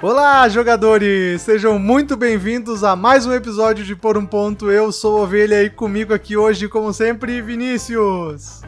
[0.00, 1.42] Olá, jogadores!
[1.42, 4.70] Sejam muito bem-vindos a mais um episódio de Por um Ponto.
[4.70, 8.62] Eu sou a Ovelha e comigo aqui hoje, como sempre, Vinícius.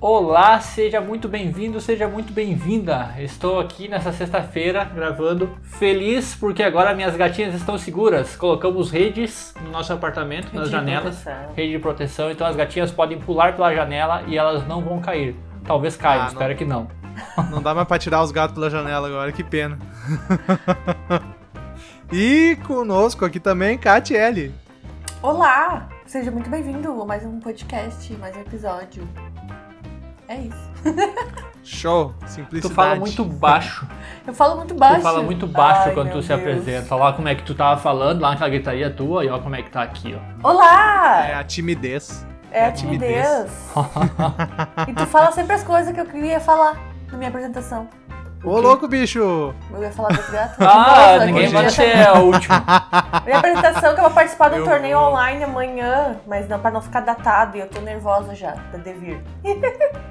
[0.00, 3.14] Olá, seja muito bem-vindo, seja muito bem-vinda.
[3.18, 8.34] Estou aqui nessa sexta-feira gravando, feliz porque agora minhas gatinhas estão seguras.
[8.36, 11.54] Colocamos redes no nosso apartamento, Rede nas janelas, proteção.
[11.54, 15.34] rede de proteção, então as gatinhas podem pular pela janela e elas não vão cair.
[15.64, 16.32] Talvez caiam, Ah, não.
[16.32, 16.86] espero que não.
[17.50, 19.78] Não dá mais pra tirar os gatos pela janela agora, que pena.
[22.12, 24.54] e conosco aqui também, Catiele.
[25.20, 25.88] Olá!
[26.06, 29.08] Seja muito bem-vindo a mais um podcast, mais um episódio.
[30.28, 30.70] É isso.
[31.64, 32.74] Show, Tu simplicidade.
[32.74, 33.88] fala muito baixo,
[34.26, 34.96] Eu falo muito baixo.
[34.96, 36.40] tu fala muito baixo Ai, quando tu se Deus.
[36.40, 36.94] apresenta.
[36.94, 39.56] Olha lá como é que tu tava falando, lá naquela gritaria tua, e olha como
[39.56, 40.48] é que tá aqui, ó.
[40.50, 41.26] Olá!
[41.26, 42.24] É a timidez.
[42.52, 43.26] É a a timidez.
[43.26, 44.88] timidez.
[44.88, 47.88] e tu fala sempre as coisas que eu queria falar na minha apresentação.
[48.42, 49.54] Ô, louco, bicho!
[49.72, 50.56] Eu ia falar das gatas.
[50.60, 52.62] Ah, Nossa, ninguém vai ser a última.
[53.24, 55.08] Minha apresentação é que eu vou participar de um torneio vou.
[55.08, 59.22] online amanhã, mas não pra não ficar datado e eu tô nervosa já pra devir.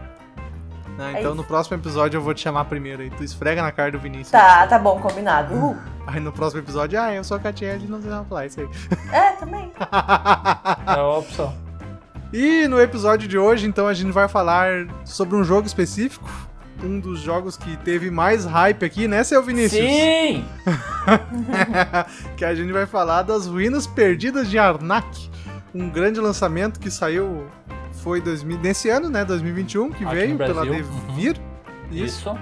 [0.95, 1.35] Ah, É então isso.
[1.35, 3.09] no próximo episódio eu vou te chamar primeiro aí.
[3.09, 4.29] Tu esfrega na cara do Vinícius.
[4.29, 5.51] Tá, tá bom, combinado.
[5.57, 5.75] Uhul.
[6.05, 8.69] Aí no próximo episódio, ah, eu sou a Catiele e não sei falar isso aí.
[9.11, 9.71] É, também.
[9.81, 11.51] É a opção.
[12.31, 16.29] E no episódio de hoje, então, a gente vai falar sobre um jogo específico.
[16.83, 19.81] Um dos jogos que teve mais hype aqui, né, seu Vinícius?
[19.81, 20.45] Sim!
[22.35, 25.31] que a gente vai falar das Ruínas Perdidas de Arnak.
[25.73, 27.47] Um grande lançamento que saiu
[28.03, 31.37] foi 2000, nesse ano, né, 2021, que Aqui veio pela Devir.
[31.89, 32.29] Isso.
[32.29, 32.37] Isso.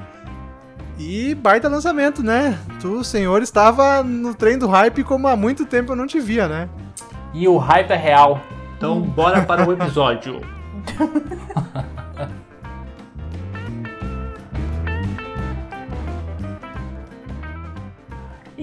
[0.98, 2.58] E baita lançamento, né?
[2.80, 6.48] Tu, senhor, estava no trem do hype como há muito tempo eu não te via,
[6.48, 6.70] né?
[7.34, 8.42] E o hype é real.
[8.78, 10.42] Então, bora para o episódio.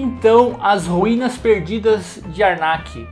[0.01, 3.05] Então, As Ruínas Perdidas de Arnak.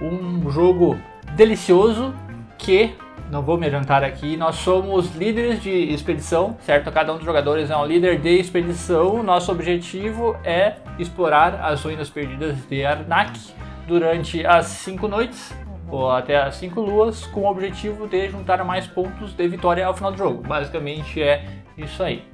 [0.00, 0.98] Um jogo
[1.36, 2.14] delicioso
[2.56, 2.94] que,
[3.30, 6.90] não vou me adiantar aqui, nós somos líderes de expedição, certo?
[6.90, 9.22] Cada um dos jogadores é um líder de expedição.
[9.22, 13.38] Nosso objetivo é explorar as Ruínas Perdidas de Arnak
[13.86, 15.54] durante as cinco noites
[15.90, 19.92] ou até as cinco luas, com o objetivo de juntar mais pontos de vitória ao
[19.92, 20.42] final do jogo.
[20.48, 21.44] Basicamente é
[21.76, 22.24] isso aí.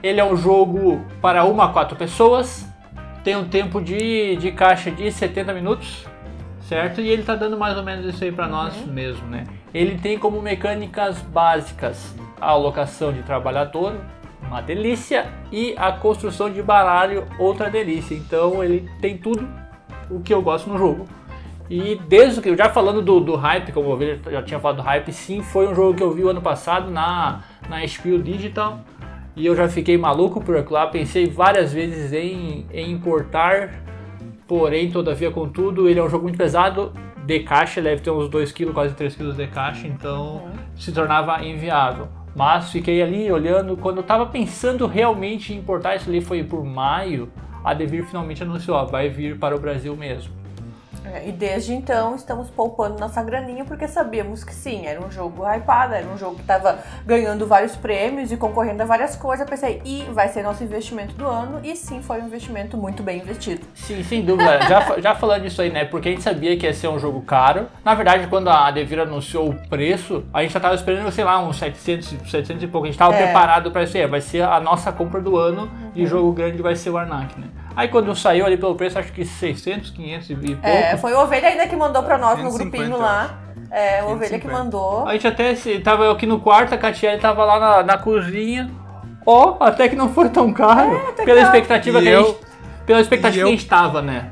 [0.00, 2.64] Ele é um jogo para uma a quatro pessoas,
[3.26, 6.06] tem um tempo de, de caixa de 70 minutos,
[6.60, 7.00] certo?
[7.00, 9.42] E ele tá dando mais ou menos isso aí para nós mesmo, né?
[9.74, 13.96] Ele tem como mecânicas básicas a alocação de trabalhador,
[14.46, 18.14] uma delícia, e a construção de baralho, outra delícia.
[18.14, 19.44] Então ele tem tudo
[20.08, 21.08] o que eu gosto no jogo.
[21.68, 25.12] E desde que, já falando do, do hype, como eu já tinha falado do hype,
[25.12, 28.84] sim, foi um jogo que eu vi o ano passado na, na HBO Digital.
[29.36, 33.82] E eu já fiquei maluco por lá, pensei várias vezes em, em importar,
[34.48, 36.90] porém, todavia, contudo, ele é um jogo muito pesado
[37.26, 42.08] de caixa, deve ter uns 2kg, quase 3kg de caixa, então se tornava inviável.
[42.34, 46.64] Mas fiquei ali olhando, quando eu tava pensando realmente em importar, isso ali foi por
[46.64, 47.28] maio,
[47.62, 50.32] a Devir finalmente anunciou, ó, vai vir para o Brasil mesmo.
[51.14, 55.44] É, E desde então estamos poupando nossa graninha porque sabíamos que sim, era um jogo
[55.44, 59.40] hypado, era um jogo que estava ganhando vários prêmios e concorrendo a várias coisas.
[59.46, 63.02] Eu pensei, e vai ser nosso investimento do ano, e sim, foi um investimento muito
[63.02, 63.66] bem investido.
[63.74, 64.60] Sim, sem dúvida.
[64.68, 65.84] já, já falando disso aí, né?
[65.84, 67.66] Porque a gente sabia que ia ser um jogo caro.
[67.84, 71.38] Na verdade, quando a Devir anunciou o preço, a gente já tava esperando, sei lá,
[71.38, 72.86] uns 700, 700 e pouco.
[72.86, 73.24] A gente tava É.
[73.24, 74.06] preparado para isso aí.
[74.06, 77.46] Vai ser a nossa compra do ano e jogo grande vai ser o Arnak, né?
[77.76, 80.66] Aí quando saiu ali pelo preço, acho que 600, 500 e pouco.
[80.66, 83.38] É, foi o Ovelha ainda que mandou pra nós no 150, grupinho eu lá.
[83.70, 84.58] É, o Ovelha que 150.
[84.58, 85.06] mandou.
[85.06, 88.70] A gente até se, tava aqui no quarto, a Catiele tava lá na, na cozinha.
[89.26, 90.96] Ó, até que não foi tão caro.
[91.18, 92.38] É, pela expectativa E que a eu- gente.
[92.86, 94.30] Pela expectativa que a eu- gente tava, né?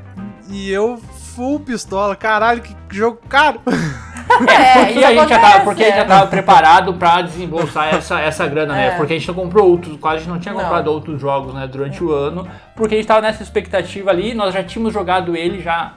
[0.49, 0.97] E eu
[1.35, 2.15] full pistola.
[2.17, 3.61] Caralho, que jogo caro!
[4.49, 5.99] É, Porque a gente tava, porque a gente é.
[5.99, 8.87] já tava preparado pra desembolsar essa, essa grana, né?
[8.89, 8.91] É.
[8.93, 10.61] Porque a gente não comprou outros, quase não tinha Não.
[10.61, 14.53] comprado outros jogos, né, durante o ano, porque a gente tava nessa expectativa ali, nós
[14.53, 15.95] já tínhamos jogado ele já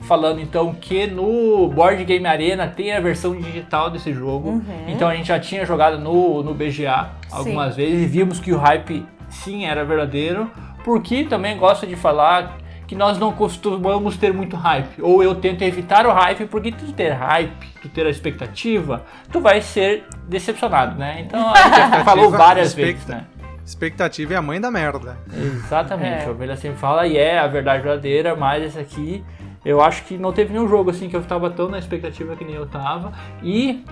[0.00, 4.50] falando então que no Board Game Arena tem a versão digital desse jogo.
[4.50, 4.84] Uhum.
[4.88, 8.58] Então a gente já tinha jogado no, no BGA algumas vezes e vimos que o
[8.58, 10.50] hype sim era verdadeiro,
[10.84, 12.58] porque também gosto de falar
[12.94, 16.92] que nós não costumamos ter muito hype, ou eu tento evitar o hype, porque tu
[16.92, 19.02] ter hype, tu ter a expectativa,
[19.32, 21.22] tu vai ser decepcionado, né?
[21.26, 23.24] Então a gente já falou várias vezes, né?
[23.66, 25.18] Expectativa é a mãe da merda.
[25.34, 26.26] Exatamente, É.
[26.26, 29.24] a ovelha sempre fala e é a verdade verdadeira, mas esse aqui
[29.64, 32.44] eu acho que não teve nenhum jogo assim que eu tava tão na expectativa que
[32.44, 33.12] nem eu tava.
[33.42, 33.84] E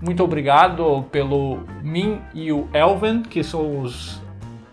[0.00, 4.20] muito obrigado pelo Min e o Elven, que são os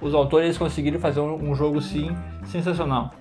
[0.01, 2.09] os autores conseguiram fazer um, um jogo sim
[2.45, 3.11] sensacional.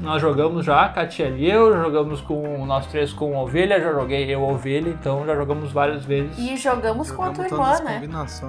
[0.00, 4.42] Nós jogamos já, Katia e eu, jogamos com nós três com ovelha, já joguei eu
[4.42, 6.36] ovelha, então já jogamos várias vezes.
[6.38, 8.00] E jogamos com a tua Jogamos irmã, né?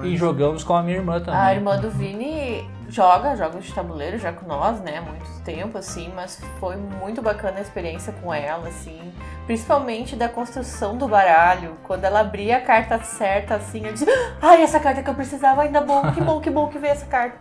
[0.04, 1.40] E jogamos com a minha irmã também.
[1.40, 4.98] A irmã do Vini joga jogos de tabuleiro já com nós, né?
[4.98, 9.00] Há muito tempo, assim, mas foi muito bacana a experiência com ela, assim.
[9.46, 11.78] Principalmente da construção do baralho.
[11.84, 14.06] Quando ela abria a carta certa, assim, eu disse,
[14.42, 17.06] ai, essa carta que eu precisava, ainda bom, que bom, que bom que veio essa
[17.06, 17.38] carta.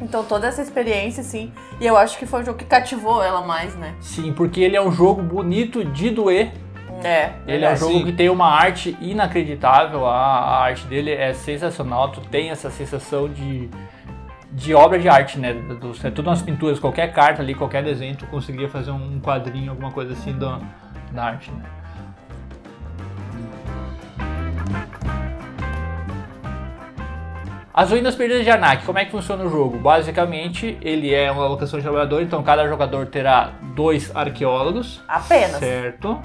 [0.00, 3.42] Então toda essa experiência, assim, e eu acho que foi um jogo que cativou ela
[3.42, 3.94] mais, né?
[4.00, 6.52] Sim, porque ele é um jogo bonito de doer.
[7.04, 7.32] É.
[7.46, 8.04] Ele é um jogo Sim.
[8.04, 13.28] que tem uma arte inacreditável, a, a arte dele é sensacional, tu tem essa sensação
[13.28, 13.68] de,
[14.52, 15.52] de obra de arte, né?
[15.52, 19.70] Do, é tudo umas pinturas, qualquer carta ali, qualquer desenho, tu conseguiria fazer um quadrinho,
[19.70, 20.60] alguma coisa assim da,
[21.12, 21.64] da arte, né?
[27.74, 29.78] As Ruínas Perdidas de Anak, como é que funciona o jogo?
[29.78, 35.56] Basicamente, ele é uma alocação de trabalhador, então cada jogador terá dois arqueólogos, Apenas.
[35.56, 36.20] Certo.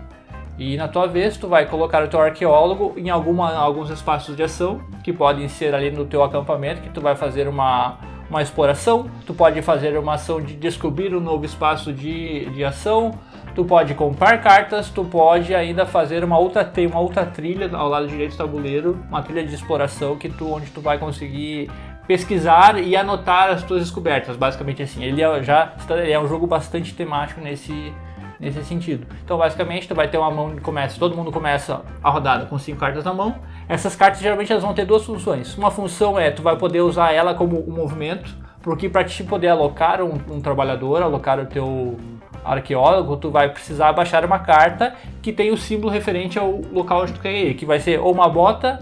[0.59, 4.43] E na tua vez, tu vai colocar o teu arqueólogo em alguma, alguns espaços de
[4.43, 7.97] ação, que podem ser ali no teu acampamento, que tu vai fazer uma,
[8.29, 13.17] uma exploração, tu pode fazer uma ação de descobrir um novo espaço de, de ação,
[13.57, 17.89] tu pode comprar cartas, tu pode ainda fazer uma outra, tem uma outra trilha ao
[17.89, 21.67] lado direito do tabuleiro, uma trilha de exploração que tu, onde tu vai conseguir
[22.05, 25.03] pesquisar e anotar as tuas descobertas, basicamente assim.
[25.03, 27.91] Ele é, já ele é um jogo bastante temático nesse,
[28.39, 29.07] nesse sentido.
[29.25, 32.59] Então, basicamente, tu vai ter uma mão de começa, todo mundo começa a rodada com
[32.59, 33.39] cinco cartas na mão.
[33.67, 35.57] Essas cartas geralmente elas vão ter duas funções.
[35.57, 39.47] Uma função é tu vai poder usar ela como um movimento, porque para te poder
[39.47, 41.97] alocar um, um trabalhador, alocar o teu
[42.53, 47.13] arqueólogo, tu vai precisar baixar uma carta que tem o símbolo referente ao local onde
[47.13, 48.79] tu quer ir, que vai ser ou uma bota,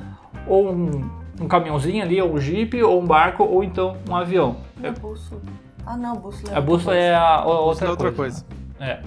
[0.48, 1.10] ou um,
[1.42, 4.58] um caminhãozinho ali, ou um jeep, ou um barco, ou então um avião.
[4.84, 5.42] A bússola.
[5.86, 6.58] Ah, não, a bússola.
[6.58, 8.46] A bússola é a, a Isso outra, é outra coisa.
[8.46, 8.66] coisa.
[8.80, 9.00] É.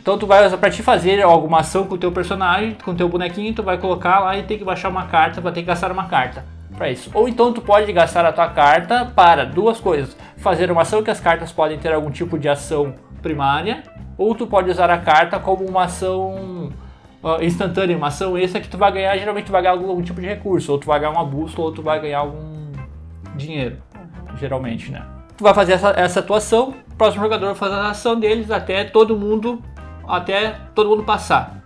[0.00, 2.94] Então tu vai usar pra te fazer alguma ação com o teu personagem, com o
[2.94, 5.66] teu bonequinho, tu vai colocar lá e tem que baixar uma carta, vai ter que
[5.66, 6.44] gastar uma carta
[6.76, 7.10] para isso.
[7.12, 11.10] Ou então tu pode gastar a tua carta para duas coisas: fazer uma ação que
[11.10, 13.82] as cartas podem ter algum tipo de ação primária,
[14.16, 16.70] ou tu pode usar a carta como uma ação
[17.22, 20.02] uh, instantânea, uma ação extra que tu vai ganhar, geralmente tu vai ganhar algum, algum
[20.02, 22.72] tipo de recurso, ou tu vai ganhar uma bússola, ou tu vai ganhar algum
[23.36, 23.76] dinheiro,
[24.38, 25.04] geralmente, né?
[25.36, 28.50] Tu vai fazer essa, essa tua ação, o próximo jogador vai fazer a ação deles
[28.50, 29.62] até todo mundo,
[30.06, 31.62] até todo mundo passar.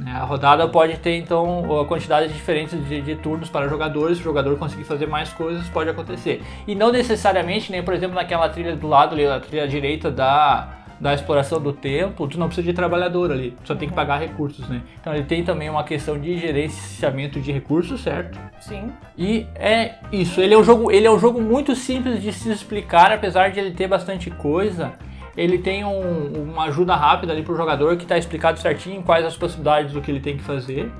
[0.00, 0.10] né?
[0.10, 4.24] A rodada pode ter então a quantidade diferente de, de turnos para jogadores, se o
[4.24, 6.42] jogador conseguir fazer mais coisas, pode acontecer.
[6.66, 10.66] E não necessariamente, nem por exemplo naquela trilha do lado ali, a trilha direita da,
[11.00, 14.18] da exploração do tempo, tu não precisa de trabalhador ali, tu só tem que pagar
[14.20, 14.80] recursos, né?
[15.00, 18.38] Então ele tem também uma questão de gerenciamento de recursos, certo?
[18.60, 18.90] Sim.
[19.18, 22.50] E é isso, ele é um jogo, ele é um jogo muito simples de se
[22.50, 24.92] explicar, apesar de ele ter bastante coisa.
[25.36, 29.36] Ele tem um- uma ajuda rápida ali pro jogador que está explicado certinho quais as
[29.36, 30.90] possibilidades do que ele tem que fazer.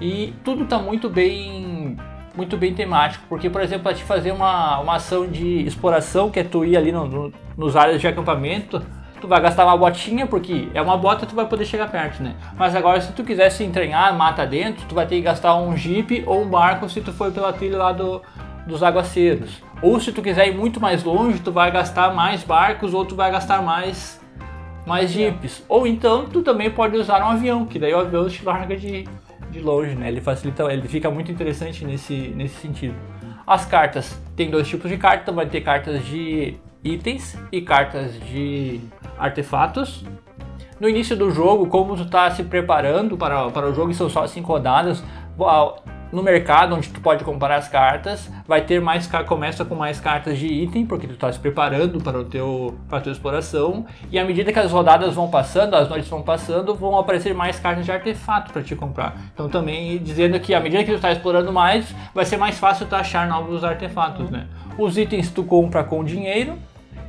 [0.00, 1.96] E tudo tá muito bem
[2.36, 6.38] muito bem temático, porque por exemplo, para te fazer uma, uma ação de exploração, que
[6.38, 8.80] é tu ir ali no, no- nos áreas de acampamento,
[9.20, 12.34] tu vai gastar uma botinha, porque é uma bota tu vai poder chegar perto, né?
[12.56, 15.76] Mas agora se tu quiser se entranhar, mata dentro, tu vai ter que gastar um
[15.76, 18.22] jeep ou um barco se tu for pela trilha lá do,
[18.66, 19.62] dos aguaceiros.
[19.80, 23.14] Ou se tu quiser ir muito mais longe, tu vai gastar mais barcos ou tu
[23.14, 24.20] vai gastar mais
[24.86, 25.62] mais jeeps.
[25.68, 29.06] Ou então tu também pode usar um avião, que daí o avião te larga de,
[29.50, 30.08] de longe, né?
[30.08, 32.94] Ele facilita, ele fica muito interessante nesse, nesse sentido.
[33.46, 38.80] As cartas, tem dois tipos de carta, vai ter cartas de itens e cartas de
[39.18, 40.04] artefatos.
[40.80, 44.08] No início do jogo, como tu tá se preparando para, para o jogo e são
[44.08, 45.02] só cinco rodadas,
[46.12, 50.38] no mercado onde tu pode comprar as cartas, vai ter mais começa com mais cartas
[50.38, 54.18] de item, porque tu tá se preparando para o teu para a tua exploração, e
[54.18, 57.84] à medida que as rodadas vão passando, as noites vão passando, vão aparecer mais cartas
[57.84, 59.16] de artefato para te comprar.
[59.34, 62.86] Então também dizendo que à medida que tu tá explorando mais, vai ser mais fácil
[62.86, 64.46] tu achar novos artefatos, né?
[64.78, 66.56] Os itens tu compra com dinheiro,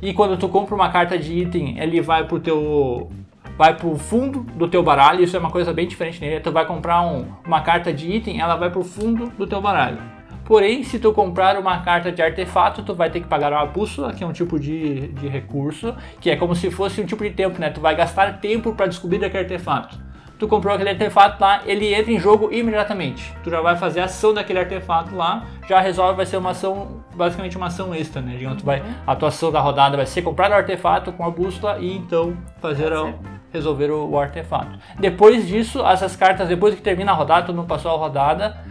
[0.02, 3.10] e quando tu compra uma carta de item, ele vai pro teu
[3.56, 6.40] vai pro fundo do teu baralho, isso é uma coisa bem diferente nele.
[6.40, 9.98] Tu vai comprar um- uma carta de item, ela vai pro fundo do teu baralho.
[10.46, 14.12] Porém, se tu comprar uma carta de artefato, tu vai ter que pagar uma bússola,
[14.14, 17.30] que é um tipo de, de recurso, que é como se fosse um tipo de
[17.30, 17.68] tempo, né?
[17.70, 19.96] Tu vai gastar tempo para descobrir aquele artefato.
[20.40, 23.30] Tu comprou aquele artefato lá, ele entra em jogo imediatamente.
[23.44, 27.04] Tu já vai fazer a ação daquele artefato lá, já resolve, vai ser uma ação,
[27.14, 28.36] basicamente uma ação extra, né?
[28.38, 31.30] Digamos, tu vai, a tua ação da rodada vai ser comprar o artefato com a
[31.30, 33.12] bússola e então fazer a,
[33.52, 34.78] resolver o, o artefato.
[34.98, 38.64] Depois disso, essas cartas, depois que termina a rodada, tu não passou a rodada,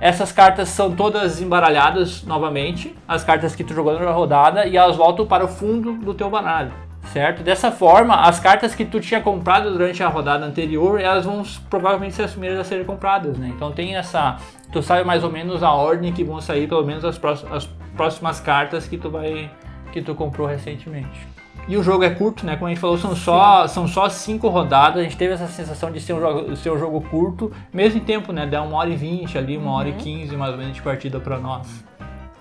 [0.00, 4.94] essas cartas são todas embaralhadas novamente, as cartas que tu jogou na rodada, e elas
[4.94, 6.72] voltam para o fundo do teu baralho,
[7.12, 7.42] certo?
[7.42, 12.14] Dessa forma, as cartas que tu tinha comprado durante a rodada anterior, elas vão provavelmente
[12.14, 13.48] ser as primeiras a serem compradas, né?
[13.54, 14.36] Então tem essa...
[14.72, 17.66] Tu sabe mais ou menos a ordem que vão sair, pelo menos as próximas, as
[17.96, 19.50] próximas cartas que tu vai...
[19.92, 21.26] que tu comprou recentemente.
[21.68, 22.54] E o jogo é curto, né?
[22.54, 25.00] Como a gente falou, são só, são só cinco rodadas.
[25.00, 28.04] A gente teve essa sensação de ser um jogo, ser um jogo curto, mesmo em
[28.04, 28.46] tempo, né?
[28.46, 31.18] Dá uma hora e vinte ali, uma hora e quinze mais ou menos de partida
[31.18, 31.84] para nós.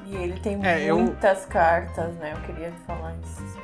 [0.06, 2.34] E ele tem É, eu- muitas cartas, né?
[2.36, 3.55] Eu queria falar isso.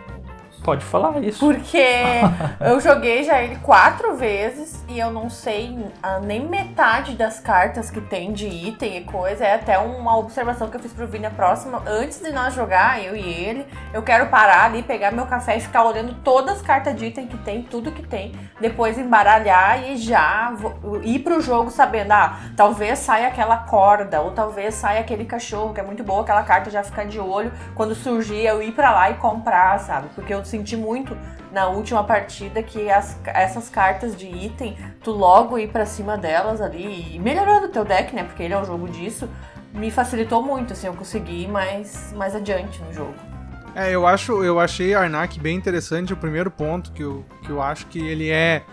[0.63, 1.39] Pode falar isso.
[1.39, 1.77] Porque
[2.61, 5.77] eu joguei já ele quatro vezes e eu não sei
[6.23, 9.43] nem metade das cartas que tem de item e coisa.
[9.43, 11.81] É até uma observação que eu fiz pro Vini a próxima.
[11.87, 15.61] Antes de nós jogar, eu e ele, eu quero parar ali, pegar meu café e
[15.61, 18.33] ficar olhando todas as cartas de item que tem, tudo que tem.
[18.59, 20.53] Depois embaralhar e já
[21.03, 25.79] ir pro jogo sabendo, ah, talvez saia aquela corda, ou talvez saia aquele cachorro, que
[25.79, 27.51] é muito boa aquela carta, já ficar de olho.
[27.73, 30.09] Quando surgir, eu ir pra lá e comprar, sabe?
[30.13, 31.17] Porque eu senti muito
[31.51, 36.61] na última partida que as- essas cartas de item, tu logo ir pra cima delas
[36.61, 38.23] ali e melhorando o teu deck, né?
[38.23, 39.27] Porque ele é um jogo disso,
[39.73, 43.13] me facilitou muito, assim, eu consegui ir mais, mais adiante no jogo.
[43.73, 46.11] É, eu acho, eu achei Arnak bem interessante.
[46.11, 48.63] O primeiro ponto que eu, que eu acho que ele é,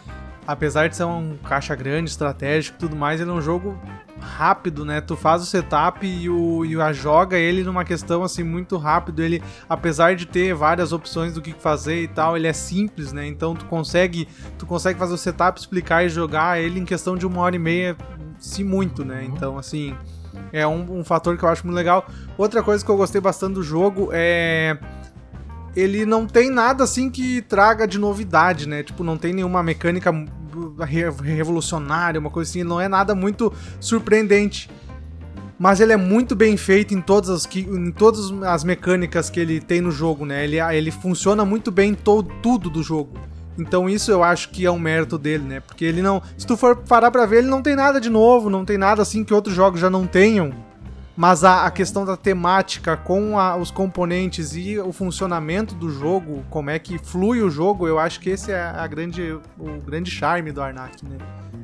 [0.49, 3.79] apesar de ser um caixa grande, estratégico e tudo mais, ele é um jogo
[4.19, 4.99] rápido, né?
[4.99, 9.23] Tu faz o setup e o, e a joga ele numa questão assim muito rápido.
[9.23, 13.27] Ele, apesar de ter várias opções do que fazer e tal, ele é simples, né?
[13.27, 14.27] Então tu consegue,
[14.59, 17.59] tu consegue fazer o setup, explicar e jogar ele em questão de uma hora e
[17.59, 17.95] meia,
[18.39, 19.25] se muito, né?
[19.27, 19.95] Então assim,
[20.51, 22.07] é um, um fator que eu acho muito legal.
[22.39, 24.79] Outra coisa que eu gostei bastante do jogo é
[25.77, 28.83] ele não tem nada assim que traga de novidade, né?
[28.83, 30.11] Tipo, não tem nenhuma mecânica
[30.79, 34.71] re- revolucionária, uma coisa assim, não é nada muito surpreendente.
[35.59, 39.61] Mas ele é muito bem feito em todas as, em todas as mecânicas que ele
[39.61, 40.45] tem no jogo, né?
[40.45, 43.19] Ele, ele funciona muito bem em to- tudo do jogo.
[43.59, 45.59] Então isso eu acho que é um mérito dele, né?
[45.59, 46.23] Porque ele não.
[46.37, 49.03] Se tu for parar pra ver, ele não tem nada de novo, não tem nada
[49.03, 50.53] assim que outros jogos já não tenham.
[51.21, 56.45] Mas a, a questão da temática com a- os componentes e o funcionamento do jogo,
[56.49, 60.13] como é que flui o jogo, eu acho que esse é a grande, o grande
[60.13, 61.19] charme do Arnak, né?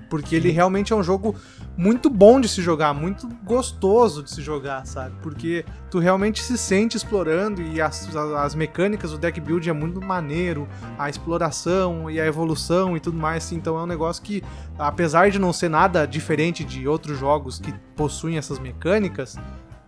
[0.08, 1.34] Porque ele realmente é um jogo
[1.76, 5.14] muito bom de se jogar, muito gostoso de se jogar, sabe?
[5.22, 10.00] Porque tu realmente se sente explorando e as, as mecânicas do deck build é muito
[10.00, 10.68] maneiro,
[10.98, 14.42] a exploração e a evolução e tudo mais, assim, então é um negócio que,
[14.78, 19.36] apesar de não ser nada diferente de outros jogos que possuem essas mecânicas,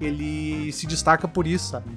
[0.00, 1.90] ele se destaca por isso, sabe?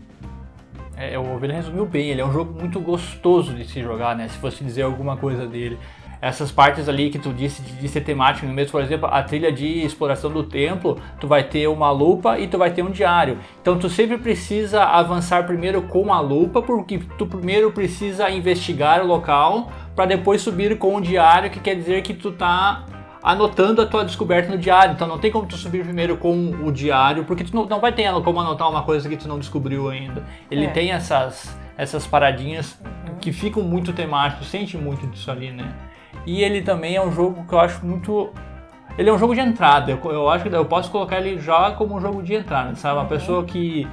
[0.95, 4.27] É, o Ovelha resumiu bem, ele é um jogo muito gostoso de se jogar, né?
[4.27, 5.79] Se fosse dizer alguma coisa dele.
[6.21, 9.23] Essas partes ali que tu disse de, de ser temático no mesmo, por exemplo, a
[9.23, 12.91] trilha de exploração do templo, tu vai ter uma lupa e tu vai ter um
[12.91, 13.37] diário.
[13.61, 19.07] Então tu sempre precisa avançar primeiro com a lupa, porque tu primeiro precisa investigar o
[19.07, 22.85] local para depois subir com o diário, que quer dizer que tu tá
[23.23, 24.93] anotando a tua descoberta no diário.
[24.93, 27.91] Então não tem como tu subir primeiro com o diário, porque tu não, não vai
[27.91, 30.23] ter como anotar uma coisa que tu não descobriu ainda.
[30.49, 30.69] Ele É.
[30.69, 32.77] tem essas, essas paradinhas
[33.21, 35.69] que ficam muito temáticos, sente muito disso ali, né?
[36.25, 38.31] E ele também é um jogo que eu acho muito.
[38.97, 39.91] Ele é um jogo de entrada.
[39.91, 42.99] Eu, eu acho que eu posso colocar ele já como um jogo de entrada, sabe?
[42.99, 43.87] Uma pessoa que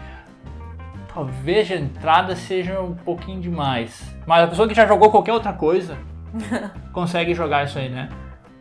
[1.12, 4.02] talvez de entrada seja um pouquinho demais.
[4.26, 5.96] Mas a pessoa que já jogou qualquer outra coisa
[6.92, 8.08] consegue jogar isso aí, né?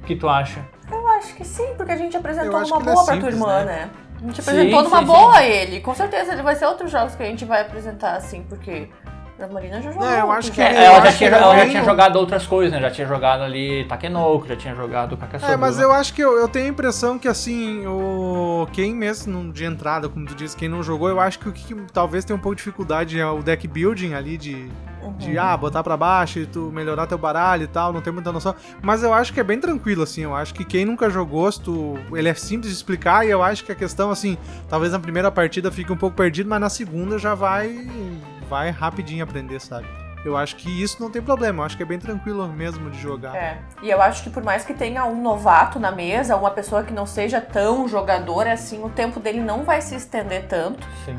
[0.01, 0.63] O que tu acha?
[0.91, 3.65] Eu acho que sim, porque a gente apresentou ele é boa pra tua irmã, né?
[3.65, 3.89] né?
[4.15, 5.81] A gente Sim, apresentou numa sim, boa ele.
[5.81, 8.89] Com certeza ele vai ser outros jogos que a gente vai apresentar assim, porque
[9.38, 10.08] a Marina já jogou.
[10.08, 12.80] É, eu acho que É, ela, já tinha, ela já tinha jogado outras coisas, né?
[12.80, 15.51] Já tinha jogado ali Takenoko, já tinha jogado Kakasobu.
[15.51, 19.51] É, mas eu acho que eu, eu tenho a impressão que assim, o quem mesmo
[19.51, 22.38] de entrada, como tu disse, quem não jogou, eu acho que o que talvez tenha
[22.38, 24.70] um pouco de dificuldade é o deck building ali de,
[25.18, 28.32] de ah, botar pra baixo e tu melhorar teu baralho e tal, não tem muita
[28.32, 28.56] noção.
[28.82, 31.60] Mas eu acho que é bem tranquilo assim, eu acho que quem nunca jogou, se
[31.60, 34.38] tu, ele é simples de explicar e eu acho que a questão assim,
[34.70, 37.86] talvez na primeira partida fique um pouco perdido, mas na segunda já vai
[38.50, 39.88] vai rapidinho aprender, sabe?
[40.25, 43.00] Eu acho que isso não tem problema, eu acho que é bem tranquilo mesmo de
[43.00, 43.36] jogar.
[43.36, 43.60] É.
[43.84, 46.92] E eu acho que por mais que tenha um novato na mesa, uma pessoa que
[46.92, 50.84] não seja tão jogadora assim, o tempo dele não vai se estender tanto.
[51.06, 51.16] Sim.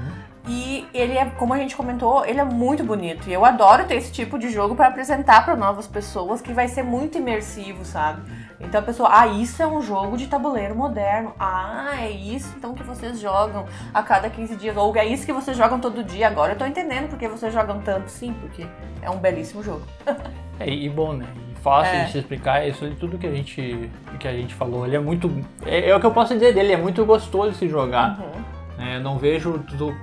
[0.48, 3.28] E ele é, como a gente comentou, ele é muito bonito.
[3.28, 6.68] E eu adoro ter esse tipo de jogo pra apresentar pra novas pessoas, que vai
[6.68, 8.22] ser muito imersivo, sabe?
[8.58, 11.32] Então a pessoa, ah, isso é um jogo de tabuleiro moderno.
[11.38, 14.76] Ah, é isso então que vocês jogam a cada 15 dias.
[14.76, 16.26] Ou é isso que vocês jogam todo dia.
[16.26, 18.08] Agora eu tô entendendo porque vocês jogam tanto.
[18.10, 18.66] Sim, porque
[19.02, 19.82] é um belíssimo jogo.
[20.58, 21.26] É, e bom, né?
[21.52, 22.04] E fácil É.
[22.04, 24.86] de se explicar, é isso ali tudo que a gente, que a gente falou.
[24.86, 25.30] Ele é muito.
[25.66, 28.18] É, é o que eu posso dizer dele, é muito gostoso de se jogar.
[28.18, 28.94] Uhum.
[28.94, 29.94] Eu não vejo tudo.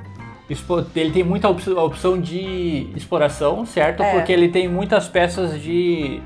[0.95, 4.03] Ele tem muita op- opção de exploração, certo?
[4.03, 4.11] É.
[4.11, 6.21] Porque ele tem muitas peças de.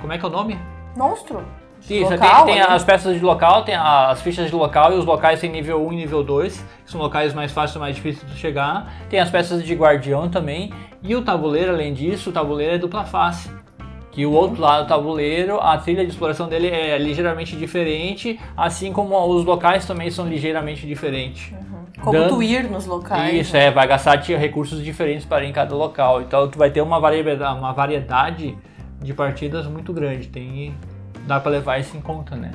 [0.00, 0.58] Como é que é o nome?
[0.96, 1.42] Monstro.
[1.90, 5.04] Isso, Local, tem, tem as peças de local, tem as fichas de local e os
[5.04, 8.38] locais tem nível 1 e nível 2, que são locais mais fáceis mais difíceis de
[8.38, 8.92] chegar.
[9.10, 10.72] Tem as peças de guardião também.
[11.02, 13.50] E o tabuleiro, além disso, o tabuleiro é dupla face.
[14.12, 18.92] Que o outro lado do tabuleiro, a trilha de exploração dele é ligeiramente diferente, assim
[18.92, 21.52] como os locais também são ligeiramente diferentes.
[22.00, 23.34] Como Dando- tu ir nos locais.
[23.34, 23.66] Isso, né?
[23.66, 26.20] é, vai gastar recursos diferentes para ir em cada local.
[26.20, 28.56] Então tu vai ter uma variedade, uma variedade
[29.02, 30.28] de partidas muito grande.
[30.28, 30.74] Tem,
[31.26, 32.50] dá para levar isso em conta, né?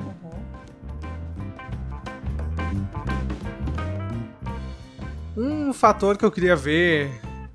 [5.36, 7.10] Um fator que eu queria ver,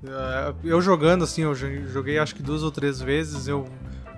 [0.06, 3.66] eh, eu jogando assim, eu jo- joguei acho que duas ou três vezes, eu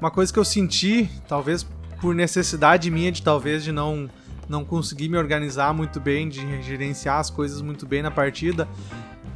[0.00, 1.66] uma coisa que eu senti, talvez
[2.00, 4.08] por necessidade minha de talvez de não
[4.48, 8.68] não conseguir me organizar muito bem, de gerenciar as coisas muito bem na partida,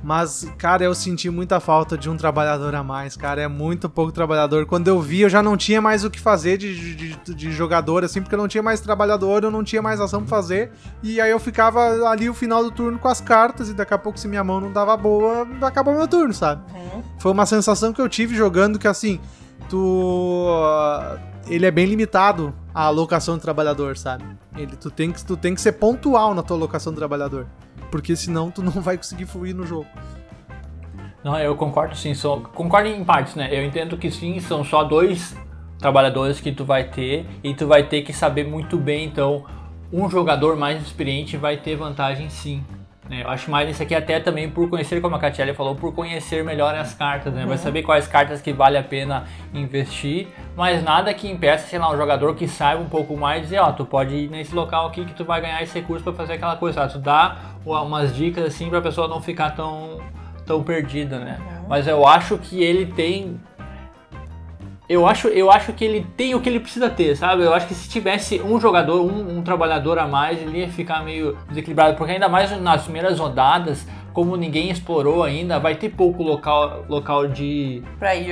[0.02, 4.12] mas cara, eu senti muita falta de um trabalhador a mais, cara, é muito pouco
[4.12, 4.66] trabalhador.
[4.66, 8.04] Quando eu vi, eu já não tinha mais o que fazer de, de, de jogador,
[8.04, 11.20] assim, porque eu não tinha mais trabalhador, eu não tinha mais ação pra fazer, e
[11.20, 14.18] aí eu ficava ali o final do turno com as cartas, e daqui a pouco,
[14.18, 16.62] se minha mão não dava boa, acabou meu turno, sabe?
[16.72, 17.02] Uhum.
[17.18, 19.20] Foi uma sensação que eu tive jogando que assim,
[19.68, 20.46] tu.
[21.46, 24.24] Ele é bem limitado a alocação de trabalhador, sabe?
[24.56, 27.46] Ele, tu, tem que, tu tem que ser pontual na tua alocação de trabalhador.
[27.90, 29.86] Porque senão tu não vai conseguir fluir no jogo.
[31.22, 32.12] Não, eu concordo sim,
[32.54, 33.48] concordo em partes, né?
[33.52, 35.36] Eu entendo que sim, são só dois
[35.78, 39.44] trabalhadores que tu vai ter e tu vai ter que saber muito bem, então
[39.92, 42.64] um jogador mais experiente vai ter vantagem sim.
[43.10, 43.22] Né?
[43.24, 46.44] Eu acho mais isso aqui até também por conhecer, como a Catiele falou, por conhecer
[46.44, 47.44] melhor as cartas, né?
[47.44, 51.92] Vai saber quais cartas que vale a pena investir, mas nada que impeça, sei lá,
[51.92, 55.04] um jogador que saiba um pouco mais dizer, ó, tu pode ir nesse local aqui
[55.04, 56.92] que tu vai ganhar esse recurso pra fazer aquela coisa, sabe?
[56.92, 59.98] Tu dá umas dicas assim pra pessoa não ficar tão
[60.46, 61.38] tão perdida, né?
[61.68, 63.40] Mas eu acho que ele tem.
[64.90, 67.44] Eu acho, eu acho que ele tem o que ele precisa ter, sabe?
[67.44, 71.04] Eu acho que se tivesse um jogador, um, um trabalhador a mais, ele ia ficar
[71.04, 71.96] meio desequilibrado.
[71.96, 77.28] Porque ainda mais nas primeiras rodadas, como ninguém explorou ainda, vai ter pouco local, local
[77.28, 77.82] de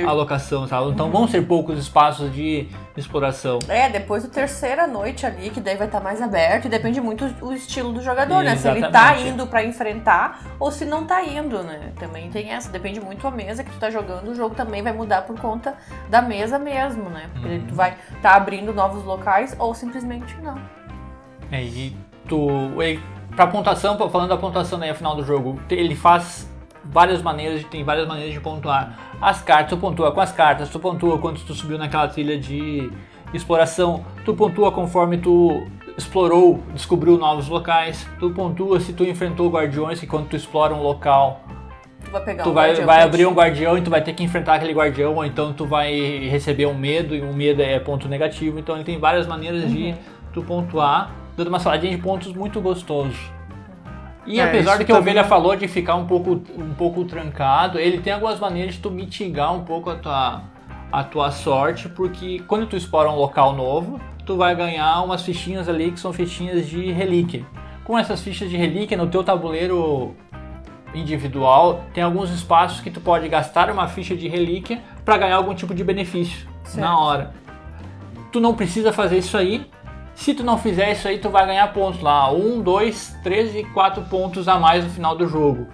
[0.05, 0.89] alocação, sabe?
[0.89, 3.59] Então vão ser poucos espaços de exploração.
[3.67, 7.27] É, depois do terceira noite ali, que daí vai estar mais aberto, e depende muito
[7.29, 8.55] do estilo do jogador, né?
[8.55, 9.27] Se ele tá Exatamente.
[9.29, 11.93] indo pra enfrentar ou se não tá indo, né?
[11.97, 14.91] Também tem essa, depende muito a mesa que tu tá jogando, o jogo também vai
[14.91, 15.75] mudar por conta
[16.09, 17.29] da mesa mesmo, né?
[17.33, 17.67] Porque Uhum.
[17.67, 20.59] tu vai tá abrindo novos locais ou simplesmente não.
[21.51, 21.95] É, e
[22.27, 22.47] tu.
[23.39, 26.51] Pra pontuação, falando da pontuação aí, final do jogo, ele faz
[26.83, 28.99] várias maneiras, tem várias maneiras de pontuar.
[29.21, 32.91] As cartas, tu pontua com as cartas, tu pontua quando tu subiu naquela trilha de
[33.33, 35.65] exploração, tu pontua conforme tu
[35.97, 40.83] explorou, descobriu novos locais, tu pontua se tu enfrentou guardiões, que quando tu explora um
[40.83, 41.39] local,
[42.03, 44.55] Tu vai tu um vai, vai abrir um guardião e tu vai ter que enfrentar
[44.55, 48.59] aquele guardião, ou então tu vai receber um medo, e um medo é ponto negativo.
[48.59, 49.97] Então ele tem várias maneiras de Uhum.
[50.33, 53.15] tu pontuar, dando uma saladinha de pontos muito gostoso.
[54.27, 57.03] E É, apesar do que o também- Ovelha falou de ficar um pouco, um pouco
[57.05, 60.41] trancado, ele tem algumas maneiras de tu mitigar um pouco a tua,
[60.91, 65.67] a tua sorte, porque quando tu explora um local novo, tu vai ganhar umas fichinhas
[65.67, 67.43] ali que são fichinhas de relíquia.
[67.83, 70.13] Com essas fichas de relíquia no teu tabuleiro
[70.93, 75.55] individual, tem alguns espaços que tu pode gastar uma ficha de relíquia para ganhar algum
[75.55, 76.79] tipo de benefício Certo.
[76.85, 77.33] na hora.
[78.31, 79.65] Tu não precisa fazer isso aí.
[80.19, 82.29] Se tu não fizer isso aí, tu vai ganhar pontos lá.
[82.29, 85.67] 1, 2, 3 e 4 pontos a mais no final do jogo.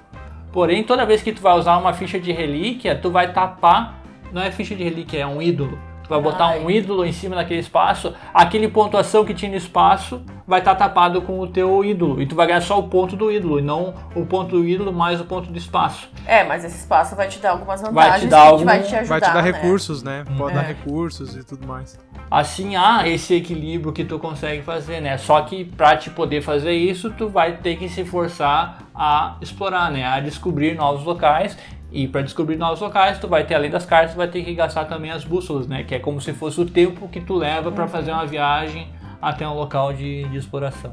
[0.54, 4.00] Porém, toda vez que tu vai usar uma ficha de relíquia, tu vai tapar.
[4.32, 5.80] Não é ficha de relíquia, é um ídolo.
[6.06, 6.60] Tu vai botar Ai.
[6.64, 11.20] um ídolo em cima daquele espaço, aquele pontuação que tinha no espaço vai estar tapado
[11.24, 12.22] com o teu ídolo.
[12.22, 14.94] E tu vai ganhar só o ponto do ídolo, e não o ponto do ídolo
[14.94, 16.08] mais o ponto do espaço.
[16.28, 18.84] É, mas esse espaço vai te dar algumas Vai te vantagens dar que algum- vai
[18.84, 19.52] te ajudar, Vai te dar né?
[19.52, 20.24] recursos, né?
[20.38, 20.68] Pode dar É.
[20.68, 22.00] recursos e tudo mais.
[22.30, 25.18] Assim há esse equilíbrio que tu consegue fazer, né?
[25.18, 29.92] Só que pra te poder fazer isso, tu vai ter que se forçar a explorar,
[29.92, 30.06] né?
[30.06, 31.58] A descobrir novos locais.
[31.96, 34.54] E para descobrir novos locais, tu vai ter além das cartas, tu vai ter que
[34.54, 35.82] gastar também as bússolas, né?
[35.86, 38.90] Que é como se fosse o tempo que tu leva pra fazer uma viagem
[39.22, 40.92] até um local de, de exploração.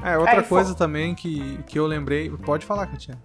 [0.00, 2.30] É, outra fo- coisa também que, que eu lembrei.
[2.30, 3.16] Pode falar, Katia.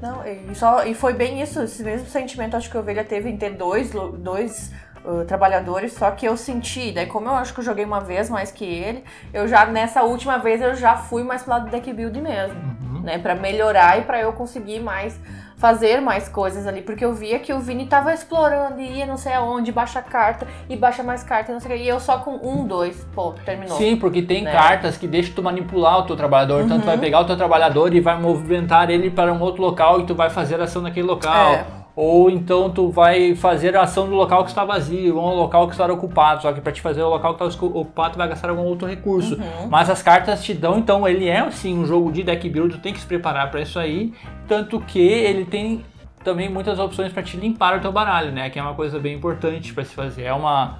[0.00, 3.28] Não, e, só, e foi bem isso, esse mesmo sentimento acho que a ovelha teve
[3.28, 4.72] em ter dois, dois
[5.04, 8.30] uh, trabalhadores, só que eu senti, daí como eu acho que eu joguei uma vez
[8.30, 11.70] mais que ele, eu já, nessa última vez, eu já fui mais pro lado do
[11.70, 12.58] deck build mesmo,
[13.02, 15.18] né, pra melhorar e pra eu conseguir mais
[15.56, 19.16] fazer mais coisas ali, porque eu via que o Vini tava explorando e ia não
[19.16, 21.98] sei aonde, baixa carta e baixa mais carta, e não sei o que, e eu
[21.98, 23.76] só com um, dois, pô, terminou.
[23.78, 24.52] Sim, porque tem Né?
[24.52, 26.62] cartas que deixam tu manipular o teu trabalhador.
[26.62, 26.86] Então tu Uhum.
[26.86, 30.14] vai pegar o teu trabalhador e vai movimentar ele para um outro local e tu
[30.14, 31.52] vai fazer ação naquele local.
[31.54, 31.64] É.
[31.96, 35.66] Ou então tu vai fazer a ação do local que está vazio, ou um local
[35.66, 36.42] que está ocupado.
[36.42, 38.86] Só que para te fazer o local que está ocupado, tu vai gastar algum outro
[38.86, 39.34] recurso.
[39.34, 39.68] Uhum.
[39.70, 42.80] Mas as cartas te dão, então ele é sim um jogo de deck build, tu
[42.82, 44.12] tem que se preparar para isso aí.
[44.46, 45.86] Tanto que ele tem
[46.22, 48.50] também muitas opções para te limpar o teu baralho, né?
[48.50, 50.24] Que é uma coisa bem importante para se fazer.
[50.24, 50.78] É uma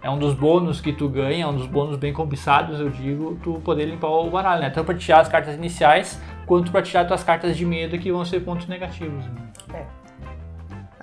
[0.00, 3.38] é um dos bônus que tu ganha, é um dos bônus bem cobiçados, eu digo,
[3.42, 4.70] tu poder limpar o baralho, né?
[4.70, 8.24] Tanto para tirar as cartas iniciais, quanto para tirar tuas cartas de medo que vão
[8.24, 9.24] ser pontos negativos.
[9.24, 9.32] Né?
[9.74, 10.01] É,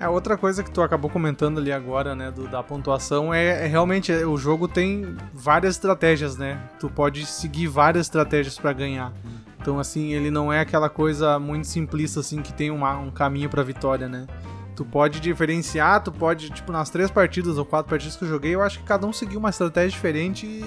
[0.08, 4.10] outra coisa que tu acabou comentando ali agora, né, do- da pontuação, é, é realmente
[4.10, 6.58] é, o jogo tem várias estratégias, né?
[6.78, 9.12] Tu pode seguir várias estratégias pra ganhar.
[9.60, 13.50] Então, assim, ele não é aquela coisa muito simplista, assim, que tem uma- um caminho
[13.50, 14.26] pra vitória, né?
[14.74, 18.54] Tu pode diferenciar, tu pode, tipo, nas três partidas ou quatro partidas que eu joguei,
[18.54, 20.64] eu acho que cada um seguiu uma estratégia diferente e,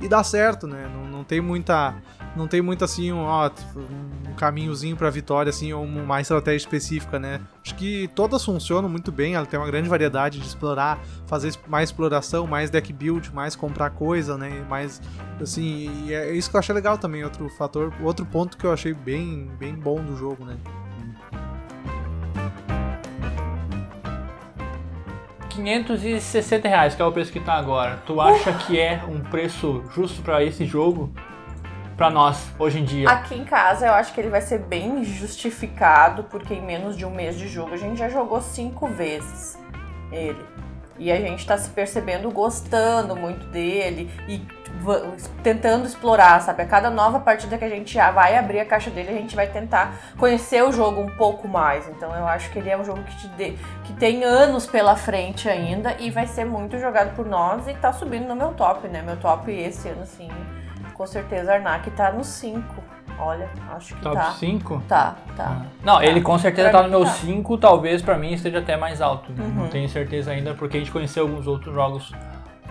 [0.00, 0.90] e dá certo, né?
[0.92, 1.94] Não, não tem muita.
[2.36, 6.56] Não tem muito assim, um, ó, tipo, um caminhozinho pra vitória, assim, ou uma estratégia
[6.66, 7.40] específica, né?
[7.64, 11.90] Acho que todas funcionam muito bem, ela tem uma grande variedade de explorar, fazer mais
[11.90, 14.66] exploração, mais deck build, mais comprar coisa, né?
[14.68, 15.00] Mais,
[15.40, 18.72] assim, e é isso que eu achei legal também, outro fator, outro ponto que eu
[18.72, 20.56] achei bem, bem bom do jogo, né?
[25.54, 28.02] 560 reais, que é o preço que tá agora.
[28.06, 31.12] Tu acha que é um preço justo para esse jogo?
[31.96, 33.08] Pra nós, hoje em dia.
[33.08, 37.06] Aqui em casa eu acho que ele vai ser bem justificado, porque em menos de
[37.06, 39.56] um mês de jogo a gente já jogou cinco vezes
[40.10, 40.44] ele.
[40.98, 44.40] E a gente tá se percebendo gostando muito dele e
[45.42, 46.62] tentando explorar, sabe?
[46.62, 49.34] A cada nova partida que a gente já vai abrir a caixa dele, a gente
[49.34, 51.88] vai tentar conhecer o jogo um pouco mais.
[51.88, 54.96] Então eu acho que ele é um jogo que, te dê, que tem anos pela
[54.96, 58.88] frente ainda e vai ser muito jogado por nós e tá subindo no meu top,
[58.88, 59.02] né?
[59.02, 60.28] Meu top esse ano, assim,
[60.94, 62.62] com certeza Arnak tá no 5.
[63.16, 64.32] Olha, acho que Top tá.
[64.32, 64.82] 5?
[64.88, 65.62] Tá, tá.
[65.84, 67.12] Não, ele com certeza Pra tá no meu tá.
[67.12, 69.30] 5, talvez pra mim esteja até mais alto.
[69.32, 69.44] né?
[69.44, 69.54] Uhum.
[69.62, 72.12] Não tenho certeza ainda, porque a gente conheceu alguns outros jogos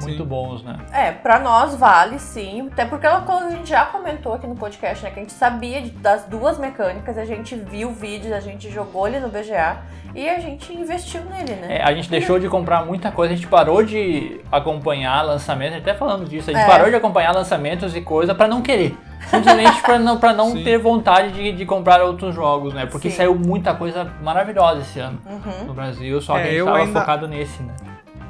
[0.02, 0.26] muito Sim.
[0.28, 0.78] bons, né?
[0.92, 5.04] É, pra nós vale sim, até porque ela, a gente já comentou aqui no podcast,
[5.04, 9.08] né, que a gente sabia das duas mecânicas, a gente viu vídeos, a gente jogou
[9.08, 9.78] ele no BGA
[10.16, 11.78] e a gente investiu nele, né?
[11.78, 15.94] É, a gente deixou de comprar muita coisa, a gente parou de acompanhar lançamentos, até
[15.94, 16.68] falando disso, a gente É.
[16.68, 18.96] parou de acompanhar lançamentos e coisa pra não querer.
[19.28, 20.64] Simplesmente pra não, pra não Sim.
[20.64, 22.86] ter vontade de, de comprar outros jogos, né?
[22.86, 23.18] Porque Sim.
[23.18, 26.66] saiu muita coisa maravilhosa esse ano Uhum, no Brasil, só que É, a gente eu
[26.66, 27.74] tava ainda- focado nesse, né?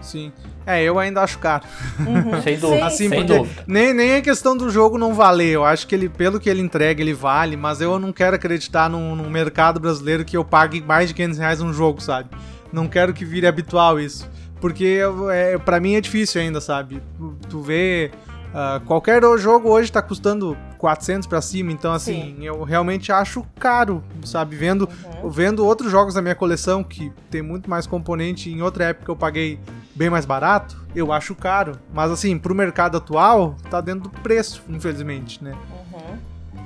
[0.04, 0.32] Sim.
[0.66, 1.64] É, eu ainda acho caro.
[2.00, 2.42] uhum.
[2.42, 3.64] Sem dúvida, Sim, Assim, sem dúvida.
[3.66, 5.54] nem, nem é questão do jogo não valer.
[5.56, 8.90] Eu acho que ele, pelo que ele entrega, ele vale, mas eu não quero acreditar
[8.90, 12.30] num, num mercado brasileiro que eu pague mais de 500 reais num jogo, sabe?
[12.72, 14.30] Não quero que vire habitual isso.
[14.62, 15.00] Porque
[15.32, 17.02] é, pra mim é difícil ainda, sabe?
[17.18, 18.12] Tu, tu vê.
[18.54, 24.02] ah, qualquer jogo hoje tá custando 400 pra cima, então assim, eu realmente acho caro,
[24.24, 24.56] sabe?
[24.56, 24.88] Vendo,
[25.22, 25.30] Uhum.
[25.30, 29.16] vendo outros jogos da minha coleção que tem muito mais componente, em outra época eu
[29.16, 29.60] paguei
[29.96, 31.74] bem mais barato, eu acho caro.
[31.94, 35.54] Mas assim, pro mercado atual, tá dentro do preço, infelizmente, né?
[35.94, 36.18] Uhum.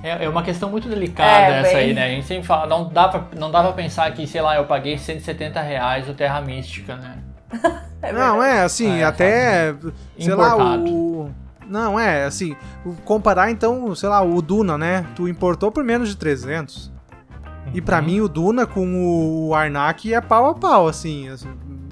[0.03, 2.05] É, é uma questão muito delicada É, essa bem- aí, né?
[2.05, 4.65] A gente sempre fala, não dá, pra, não dá pra pensar que, sei lá, eu
[4.65, 7.17] paguei 170 reais o Terra Mística, né?
[7.99, 9.73] É não, é assim, É, até.
[10.19, 10.93] Sei lá, Importado.
[10.93, 11.31] o.
[11.67, 15.03] Não, é, assim, o- comparar então, sei lá, o Duna, né?
[15.15, 16.91] Tu importou por menos de 300.
[17.73, 18.05] E pra Uhum.
[18.05, 21.27] mim o Duna com o Arnak é pau a pau, assim.
[21.27, 21.49] assim,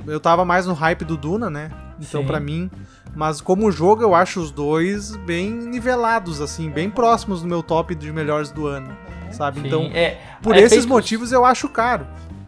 [0.07, 1.71] Eu tava mais no hype do Duna, né?
[1.99, 2.69] Então pra mim.
[3.15, 7.95] Mas como jogo eu acho os dois bem nivelados, assim, bem próximos do meu top
[7.95, 8.89] de melhores do ano.
[9.31, 9.61] Sabe?
[9.61, 12.05] Sim, Então, é, por é esses feito- motivos eu acho caro.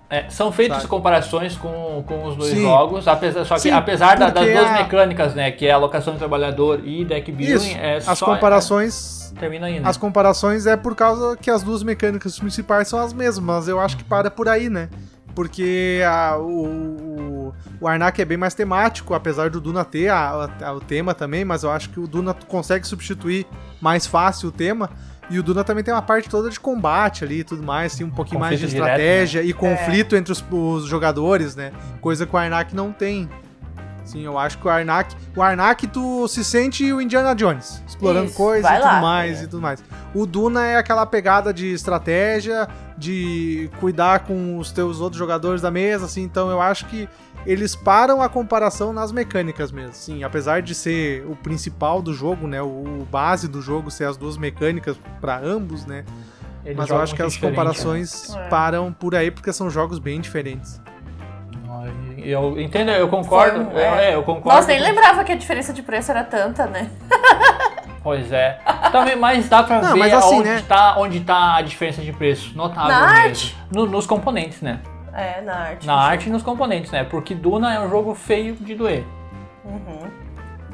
[0.10, 0.90] é, são feitas Sabe?
[0.90, 2.62] comparações com, com os dois Sim.
[2.62, 5.52] jogos, apesar, só que Sim, apesar da- das duas a- mecânicas, né?
[5.52, 7.78] Que é alocação de trabalhador e deck building, Isso.
[7.78, 9.34] é As só, comparações.
[9.36, 9.88] é, termina aí, né?
[9.90, 13.80] As comparações é por causa que as duas mecânicas principais são as mesmas, mas eu
[13.82, 14.88] acho que para por aí, né?
[15.36, 16.46] Porque a- o,
[17.48, 21.14] o, o Arnak é bem mais temático, apesar do Duna ter a- a- o tema
[21.14, 23.46] também, mas eu acho que o Duna consegue substituir
[23.82, 24.90] mais fácil o tema.
[25.30, 28.04] E o Duna também tem uma parte toda de combate ali e tudo mais, assim,
[28.06, 31.74] um pouquinho mais de Conflito direto, estratégia e conflito entre os, os jogadores, né?
[32.00, 33.30] Coisa que o Arnak não tem.
[34.06, 35.14] Sim, eu acho que o Arnak.
[35.36, 39.02] O Arnak, tu se sente o Indiana Jones, explorando Isso, coisas e tudo lá.
[39.02, 39.44] mais É.
[39.44, 39.84] e tudo mais.
[40.16, 42.66] O Duna é aquela pegada de estratégia,
[42.98, 47.10] de cuidar com os teus outros jogadores da mesa, assim, então eu acho que
[47.48, 49.94] eles param a comparação nas mecânicas mesmo.
[49.94, 54.04] Sim, apesar de ser o principal do jogo, né, o, o base do jogo ser
[54.06, 56.04] as duas mecânicas para ambos, né?
[56.66, 58.46] Eles Mas eu acho que as diferente, comparações né?
[58.46, 58.50] É.
[58.50, 60.80] param por aí porque são jogos bem diferentes.
[60.80, 61.94] né?
[62.18, 63.70] Eu entendo, eu concordo.
[63.78, 64.10] É.
[64.12, 64.50] é, eu concordo.
[64.50, 66.90] Nossa, nem lembrava que a diferença de preço era tanta, né?
[68.04, 68.58] Pois é.
[68.90, 70.64] Também, mas dá pra Não, ver assim, onde, né?
[70.66, 72.56] tá, onde tá a diferença de preço.
[72.56, 73.52] Notável mesmo.
[73.70, 74.80] No- nos componentes, né?
[75.18, 75.88] É, na arte.
[75.88, 77.04] Na arte e nos componentes, né?
[77.04, 79.04] Porque Duna é um jogo feio de doer.
[79.66, 80.08] Uhum.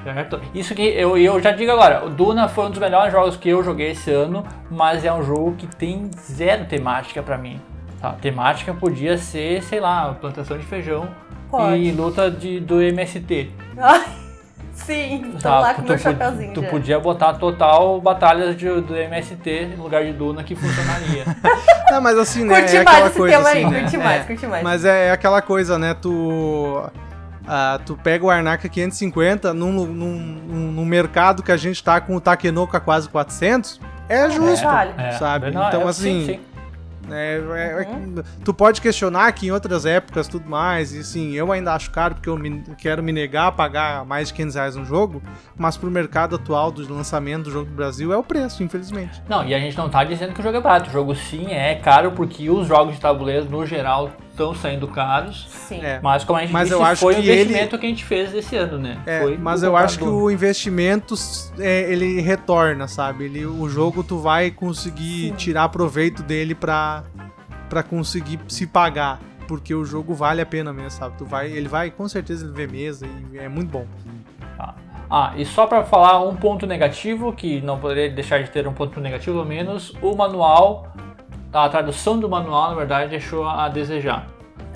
[0.03, 0.41] Certo?
[0.53, 3.47] Isso que eu, eu já digo agora, o Duna foi um dos melhores jogos que
[3.47, 7.61] eu joguei esse ano, mas é um jogo que tem zero temática pra mim.
[8.01, 8.09] Tá?
[8.09, 11.07] A temática podia ser, sei lá, plantação de feijão
[11.49, 11.77] Pode.
[11.77, 13.49] e luta de, do MST.
[13.79, 14.03] Ai,
[14.85, 15.59] sim, tô Tá?
[15.59, 16.67] lá com tu, meu chapeuzinho tu já.
[16.69, 21.23] podia botar total batalhas de- do MST no lugar de Duna que funcionaria.
[21.91, 22.61] Não, mas assim, né?
[22.61, 23.79] Curti é mais esse coisa tema assim, aí, né?
[23.81, 23.99] curti É.
[23.99, 24.63] mais, curti mais.
[24.63, 25.93] Mas é aquela coisa, né?
[25.93, 26.83] Tu.
[27.47, 31.99] ah, tu pega o Arnaka 550 num, num, num, num mercado que a gente tá
[32.01, 34.65] com o Takenoko a quase 400, é justo.
[34.97, 35.45] É, Sabe?
[35.45, 36.39] verdade, Então, é, assim, sim, sim.
[37.13, 38.15] É, é- é- Uhum.
[38.43, 42.15] tu pode questionar que em outras épocas tudo mais, e sim, eu ainda acho caro
[42.15, 45.21] porque eu me- quero me negar a pagar mais de 500 reais um jogo,
[45.57, 49.21] mas pro mercado atual do lançamento do jogo do Brasil é o preço, infelizmente.
[49.29, 50.89] Não, e a gente não tá dizendo que o jogo é barato.
[50.89, 55.47] O jogo sim é caro porque os jogos de tabuleiro, no geral, estão saindo caros.
[55.49, 55.79] Sim.
[55.81, 55.99] É.
[56.01, 57.89] Mas como a gente Mas disse, eu acho foi o que ele- investimento que a
[57.89, 58.99] gente fez esse ano, né?
[59.05, 61.15] É, Foi mas eu acho que o investimento
[61.59, 63.25] é, ele retorna, sabe?
[63.25, 65.33] Ele, o jogo tu vai conseguir Sim.
[65.35, 67.03] tirar proveito dele pra,
[67.69, 69.19] pra conseguir se pagar.
[69.47, 71.15] Porque o jogo vale a pena mesmo, sabe?
[71.17, 73.85] Tu vai, ele vai, com certeza, ele vê mesa e é muito bom.
[74.57, 74.73] Tá.
[75.09, 78.73] Ah, e só pra falar um ponto negativo, que não poderia deixar de ter um
[78.73, 80.91] ponto negativo ao menos, o manual,
[81.53, 84.27] a tradução do manual, na verdade, deixou a desejar.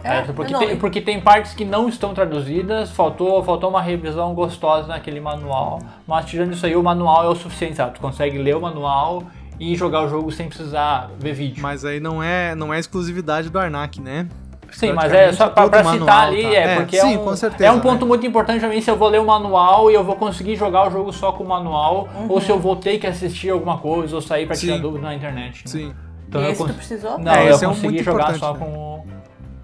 [0.03, 0.33] É, certo?
[0.33, 4.87] porque, é tem, porque tem partes que não estão traduzidas, faltou, faltou uma revisão gostosa
[4.87, 5.79] naquele manual.
[6.07, 7.95] Mas tirando isso aí, o manual é o suficiente, sabe?
[7.95, 9.23] Tu consegue ler o manual
[9.59, 11.61] e jogar o jogo sem precisar ver vídeo.
[11.61, 14.27] Mas aí não é, não é exclusividade do Arnak, né?
[14.71, 16.49] Sim, mas é só pra, pra manual, citar ali, tá?
[16.49, 18.07] é, É, porque sim, é, um, com certeza, é um ponto né?
[18.07, 20.87] muito importante pra mim se eu vou ler o manual e eu vou conseguir jogar
[20.87, 22.27] o jogo só com o manual, Uhum.
[22.29, 24.81] ou se eu vou ter que assistir alguma coisa ou sair pra tirar Sim.
[24.81, 25.63] dúvida na internet.
[25.65, 25.71] né?
[25.71, 25.93] Sim.
[26.27, 27.17] Então e eu esse tu cons- precisou?
[27.19, 28.59] Não, É, eu é consegui muito jogar só né?
[28.59, 29.03] com o-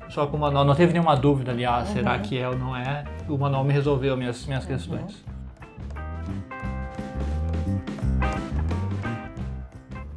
[0.10, 0.64] só com o manual.
[0.64, 2.22] Não teve nenhuma dúvida ali, ah, será Uhum.
[2.22, 3.04] que é ou não é?
[3.28, 5.24] O manual me resolveu minhas, minhas questões.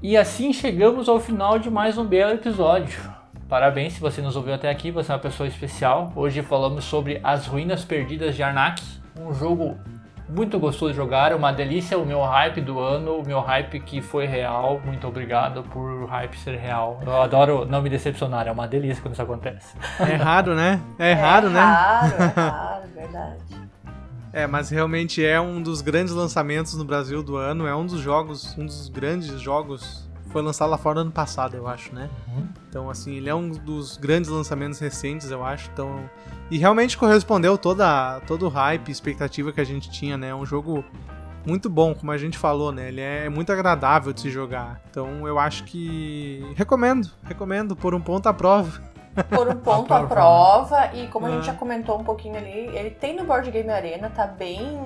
[0.03, 2.99] E assim chegamos ao final de mais um belo episódio.
[3.49, 6.13] Parabéns se você nos ouviu até aqui, você é uma pessoa especial.
[6.15, 8.83] Hoje falamos sobre As Ruínas Perdidas de Arnak,
[9.21, 9.77] um jogo
[10.29, 14.01] muito gostoso de jogar, uma delícia, o meu hype do ano, o meu hype que
[14.01, 14.81] foi real.
[14.85, 17.01] Muito obrigado por o hype ser real.
[17.05, 19.77] Eu adoro não me decepcionar, é uma delícia quando isso acontece.
[20.01, 20.81] É raro, né?
[20.99, 21.61] É raro, é né?
[21.61, 23.67] Raro, é raro, verdade.
[24.33, 27.67] É, mas realmente é um dos grandes lançamentos no Brasil do ano.
[27.67, 30.06] É um dos jogos, um dos grandes jogos.
[30.31, 32.11] Foi lançado lá fora no ano passado, eu acho, né?
[32.29, 32.47] Uhum.
[32.69, 35.71] Então, assim, ele é um dos grandes lançamentos recentes, eu acho.
[35.73, 36.09] Então,
[36.51, 40.29] e realmente correspondeu toda todo o hype, expectativa que a gente tinha, né?
[40.29, 40.85] É um jogo
[41.47, 42.89] muito bom, como a gente falou, né?
[42.89, 44.81] Ele é muito agradável de se jogar.
[44.91, 48.81] Então, eu acho que recomendo, recomendo por um ponto à prova.
[49.31, 51.53] Por um ponto à prova, e como a gente Ah.
[51.53, 54.79] já comentou um pouquinho ali, ele tem no Board Game Arena, tá bem.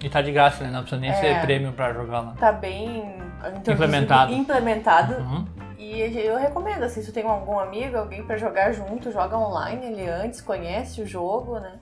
[0.00, 0.70] E tá de graça, né?
[0.70, 1.14] Não precisa nem É.
[1.14, 2.32] ser prêmio pra jogar lá.
[2.38, 3.16] tá bem
[3.56, 4.32] Implementado.
[4.32, 5.14] implementado.
[5.14, 5.46] Uhum.
[5.78, 9.86] E eu recomendo, assim, se tu tem algum amigo, alguém pra jogar junto, joga online
[9.86, 11.72] ele antes, conhece o jogo, né?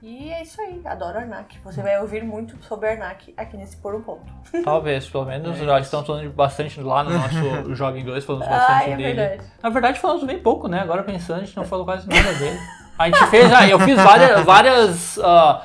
[0.00, 1.58] E é isso aí, adoro Arnak.
[1.64, 4.32] Você vai ouvir muito sobre Arnak aqui nesse Por um Ponto.
[4.62, 8.46] Talvez, pelo menos É já estão falando bastante lá no nosso Joga em 2, falamos
[8.46, 9.14] Ah, bastante é dele.
[9.14, 9.50] verdade.
[9.60, 10.80] Na verdade, falamos bem pouco, né?
[10.80, 12.56] Agora pensando, a gente não falou quase nada dele.
[12.96, 15.62] A gente fez, ah, eu fiz várias, várias ah,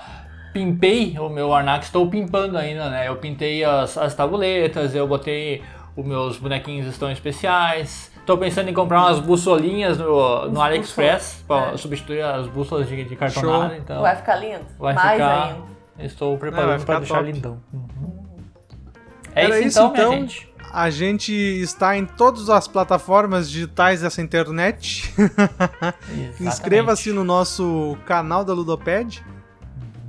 [0.53, 3.07] pimpei o meu Arnak, estou pimpando ainda, né?
[3.07, 5.61] Eu pintei as, as tabuletas, eu botei
[5.95, 8.11] os meus bonequinhos estão especiais.
[8.25, 11.77] Tô pensando em comprar umas bussolinhas no, no AliExpress para é.
[11.77, 13.69] substituir as bússolas de, de cartonada.
[13.69, 13.77] Show.
[13.77, 14.65] Então, Vai ficar lindo?
[14.79, 15.61] vai Mais ficar- ainda.
[15.99, 17.31] estou preparando para deixar top.
[17.31, 17.61] lindão.
[17.73, 18.21] Uhum.
[19.33, 20.13] É Era isso, isso, então, minha então.
[20.27, 20.51] gente.
[20.73, 25.13] A gente está em todas as plataformas digitais dessa internet.
[26.39, 29.21] Inscreva-se no nosso canal da Ludoped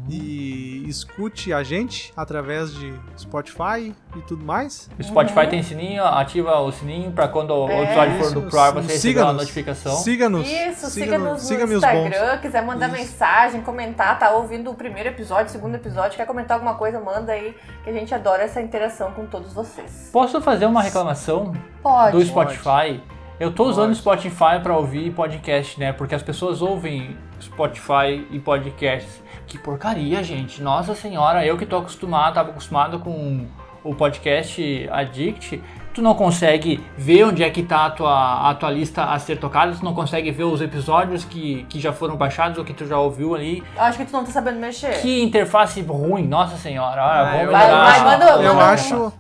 [0.09, 4.91] e escute a gente através de Spotify e tudo mais.
[4.99, 5.49] O Spotify Uhum.
[5.49, 7.83] tem sininho, ativa o sininho para quando o É.
[7.85, 8.51] episódio for do pro
[8.83, 9.95] você receber uma notificação.
[9.97, 10.47] Siga-nos.
[10.49, 12.07] Isso, siga siga-nos no siga-me os bons.
[12.07, 12.97] Instagram, quiser mandar Isso.
[12.99, 17.33] mensagem, comentar, tá ouvindo o primeiro episódio, o segundo episódio, quer comentar alguma coisa, manda
[17.33, 20.11] aí, que a gente adora essa interação com todos vocês.
[20.13, 22.17] Posso fazer uma reclamação Pode.
[22.17, 23.01] do Spotify?
[23.43, 23.95] Eu tô usando o.
[23.97, 25.93] Spotify para ouvir podcast, né?
[25.93, 29.21] Porque as pessoas ouvem Spotify e podcasts.
[29.49, 30.63] Que porcaria, gente.
[30.63, 33.45] Nossa senhora, eu que tô acostumado, tava acostumado com
[33.83, 35.61] o podcast Addict.
[35.93, 39.37] tu não consegue ver onde é que tá a tua, a tua lista a ser
[39.41, 42.87] tocada, tu não consegue ver os episódios que, que já foram baixados ou que tu
[42.87, 43.61] já ouviu ali.
[43.75, 45.03] Eu acho que tu não tá sabendo mexer.
[45.03, 47.03] Que interface ruim, nossa senhora.
[47.03, 49.13] Olha, Ah, vamos eu- Vai, vai, manda- Eu manda- acho,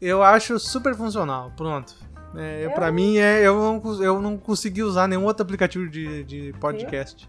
[0.00, 1.52] eu acho super funcional.
[1.54, 2.05] Pronto.
[2.36, 6.24] É, eu, pra mim, é, eu, não, eu não consegui usar nenhum outro aplicativo de,
[6.24, 7.28] de podcast.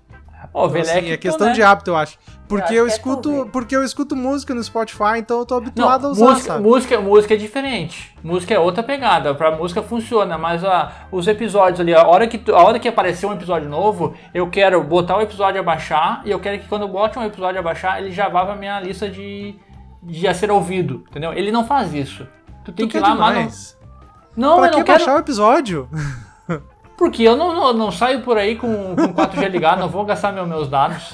[0.53, 1.53] Ô, Então, Velec, assim, é questão né?
[1.53, 2.19] de hábito, eu acho.
[2.47, 5.55] Porque acho eu, que é escuto, porque eu escuto música no Spotify, então eu tô
[5.55, 6.63] Não, habituado a usar, música, sabe?
[6.63, 8.15] música, música é diferente.
[8.23, 9.33] Música é outra pegada.
[9.33, 13.25] Pra música funciona, mas a, os episódios ali, a hora, que, a hora que aparecer
[13.25, 16.83] um episódio novo, eu quero botar o episódio a baixar e eu quero que quando
[16.83, 19.55] eu bote um episódio a baixar, ele já vá pra minha lista de,
[20.03, 21.33] de a ser ouvido, entendeu?
[21.33, 22.27] Ele não faz isso.
[22.63, 23.49] Tu tem Tu que ir lá, mano.
[24.37, 24.99] Não, pra eu que não quero.
[24.99, 25.89] baixar o episódio?
[26.97, 30.31] Porque eu não, não, não saio por aí com, com 4G ligado, não vou gastar
[30.31, 31.13] meu- meus dados.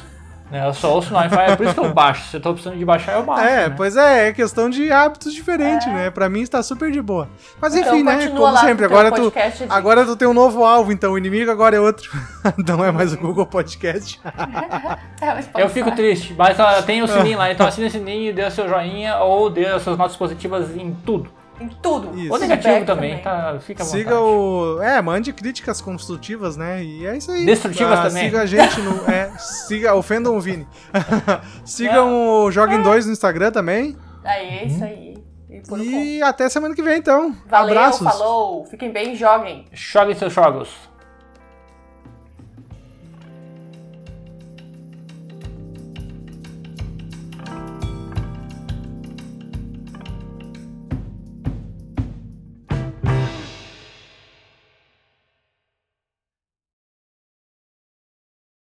[0.49, 0.65] Né?
[0.67, 2.29] Eu só ouço no Wi-Fi, é por isso que eu baixo.
[2.29, 3.43] Se eu tô precisando de baixar, eu baixo.
[3.43, 3.73] É, né?
[3.75, 6.09] pois é, é questão de hábitos diferentes, né?
[6.11, 7.27] Pra mim está super de boa.
[7.59, 8.27] Mas Então, enfim, né?
[8.27, 11.75] Como sempre, agora tu, de- agora tu tem um novo alvo, então o inimigo agora
[11.75, 12.09] é outro.
[12.67, 14.21] não é mais o Google Podcast.
[15.21, 18.43] É, Eu fico triste, mas ah, tem o sininho lá, então assina o sininho, dê
[18.45, 21.29] o seu joinha ou dê as suas notas positivas em tudo.
[21.59, 22.17] Em tudo.
[22.19, 22.33] Isso.
[22.33, 23.57] Ou negativo também, tá?
[23.59, 24.03] Fica à vontade.
[24.03, 24.81] Siga o.
[24.81, 26.83] É, mande críticas construtivas, né?
[26.83, 27.45] E é isso aí.
[27.45, 28.23] Destrutivas Ah, também.
[28.25, 29.09] Siga a gente no.
[29.09, 30.67] É, siga, ofendam o Vini.
[31.63, 33.95] Sigam o Joguem 2 no Instagram também.
[34.23, 35.13] Aí, é isso aí.
[35.49, 37.35] E E até semana que vem, então.
[37.47, 38.07] Valeu, Abraços.
[38.07, 38.65] falou.
[38.65, 39.65] Fiquem bem e joguem.
[39.71, 40.69] Joguem seus jogos.